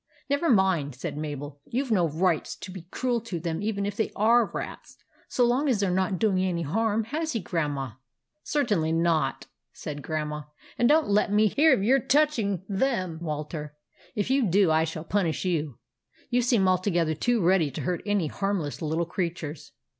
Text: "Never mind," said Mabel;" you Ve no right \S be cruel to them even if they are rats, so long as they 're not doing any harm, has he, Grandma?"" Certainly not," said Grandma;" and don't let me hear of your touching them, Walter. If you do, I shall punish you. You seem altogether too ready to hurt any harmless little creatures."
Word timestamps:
"Never 0.31 0.49
mind," 0.49 0.95
said 0.95 1.15
Mabel;" 1.15 1.61
you 1.67 1.85
Ve 1.85 1.93
no 1.93 2.07
right 2.09 2.41
\S 2.47 2.55
be 2.55 2.87
cruel 2.89 3.21
to 3.21 3.39
them 3.39 3.61
even 3.61 3.85
if 3.85 3.95
they 3.95 4.11
are 4.15 4.47
rats, 4.51 4.97
so 5.27 5.45
long 5.45 5.69
as 5.69 5.79
they 5.79 5.85
're 5.87 5.91
not 5.91 6.17
doing 6.17 6.43
any 6.43 6.63
harm, 6.63 7.03
has 7.03 7.33
he, 7.33 7.39
Grandma?"" 7.39 7.91
Certainly 8.53 8.93
not," 8.93 9.45
said 9.73 10.01
Grandma;" 10.01 10.45
and 10.79 10.89
don't 10.89 11.07
let 11.07 11.31
me 11.31 11.45
hear 11.45 11.71
of 11.71 11.83
your 11.83 11.99
touching 11.99 12.63
them, 12.67 13.19
Walter. 13.21 13.75
If 14.15 14.31
you 14.31 14.47
do, 14.49 14.71
I 14.71 14.85
shall 14.85 15.03
punish 15.03 15.45
you. 15.45 15.77
You 16.31 16.41
seem 16.41 16.67
altogether 16.67 17.13
too 17.13 17.39
ready 17.39 17.69
to 17.69 17.81
hurt 17.81 18.01
any 18.03 18.25
harmless 18.25 18.81
little 18.81 19.05
creatures." 19.05 19.71